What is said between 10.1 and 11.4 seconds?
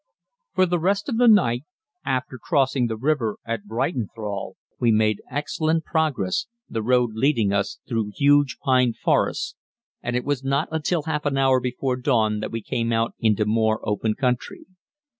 it was not until half an